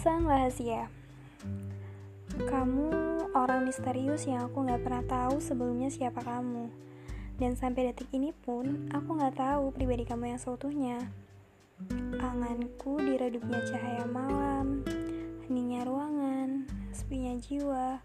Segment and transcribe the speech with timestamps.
[0.00, 0.88] Rahasia.
[2.48, 2.88] Kamu
[3.36, 6.72] orang misterius yang aku gak pernah tahu sebelumnya siapa kamu.
[7.36, 11.04] Dan sampai detik ini pun aku gak tahu pribadi kamu yang seutuhnya.
[12.16, 14.84] Anganku diredupnya cahaya malam
[15.44, 16.64] Heningnya ruangan,
[16.96, 18.00] sepinya jiwa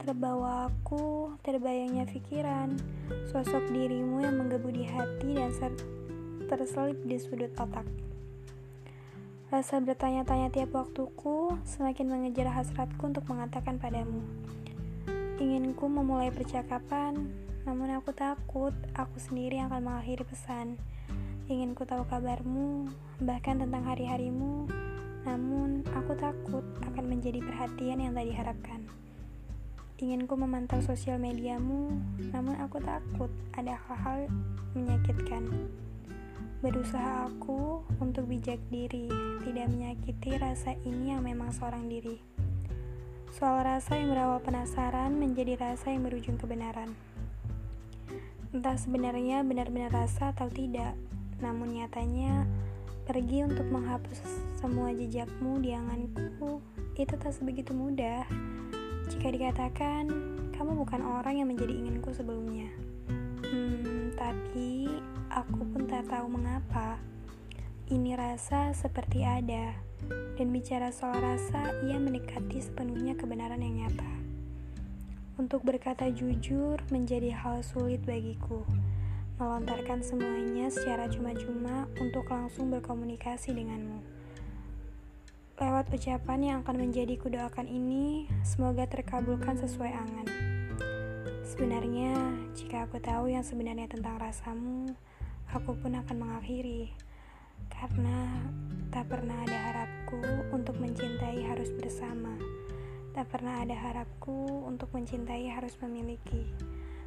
[0.00, 2.72] Terbawa aku, terbayangnya pikiran
[3.28, 5.52] Sosok dirimu yang menggebu di hati dan
[6.48, 8.07] terselip di sudut otak
[9.48, 14.20] Rasa bertanya-tanya tiap waktuku semakin mengejar hasratku untuk mengatakan padamu.
[15.40, 17.16] Inginku memulai percakapan,
[17.64, 20.76] namun aku takut aku sendiri yang akan mengakhiri pesan.
[21.48, 22.92] Inginku tahu kabarmu,
[23.24, 24.68] bahkan tentang hari-harimu,
[25.24, 28.84] namun aku takut akan menjadi perhatian yang tak diharapkan.
[29.96, 31.96] Inginku memantau sosial mediamu,
[32.36, 34.28] namun aku takut ada hal-hal
[34.76, 35.48] menyakitkan.
[36.58, 39.06] Berusaha aku untuk bijak diri,
[39.46, 42.18] tidak menyakiti rasa ini yang memang seorang diri.
[43.30, 46.96] Soal rasa yang berawal penasaran menjadi rasa yang berujung kebenaran.
[48.50, 50.98] Entah sebenarnya benar-benar rasa atau tidak,
[51.38, 52.48] namun nyatanya
[53.06, 54.20] pergi untuk menghapus
[54.58, 56.60] semua jejakmu di anganku
[56.98, 58.26] itu tak sebegitu mudah.
[59.08, 60.10] Jika dikatakan
[60.58, 62.66] kamu bukan orang yang menjadi inginku sebelumnya.
[63.46, 64.90] Hmm, tapi
[65.38, 66.98] Aku pun tak tahu mengapa.
[67.86, 69.70] Ini rasa seperti ada,
[70.34, 74.12] dan bicara soal rasa, ia mendekati sepenuhnya kebenaran yang nyata.
[75.38, 78.66] Untuk berkata jujur menjadi hal sulit bagiku,
[79.38, 84.02] melontarkan semuanya secara cuma-cuma untuk langsung berkomunikasi denganmu.
[85.54, 90.26] Lewat ucapan yang akan menjadi kudoakan ini, semoga terkabulkan sesuai angan.
[91.46, 92.18] Sebenarnya,
[92.58, 94.98] jika aku tahu yang sebenarnya tentang rasamu,
[95.48, 96.92] aku pun akan mengakhiri
[97.72, 98.44] karena
[98.92, 100.20] tak pernah ada harapku
[100.52, 102.36] untuk mencintai harus bersama.
[103.16, 106.44] Tak pernah ada harapku untuk mencintai harus memiliki.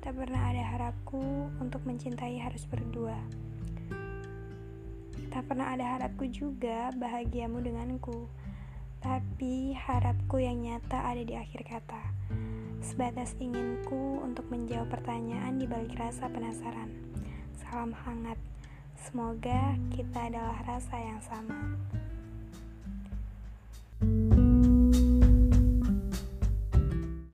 [0.00, 1.22] Tak pernah ada harapku
[1.60, 3.14] untuk mencintai harus berdua.
[5.32, 8.28] Tak pernah ada harapku juga bahagiamu denganku.
[9.04, 12.02] Tapi harapku yang nyata ada di akhir kata.
[12.82, 17.12] Sebatas inginku untuk menjawab pertanyaan di balik rasa penasaran
[17.72, 18.36] salam hangat.
[19.00, 21.72] Semoga kita adalah rasa yang sama.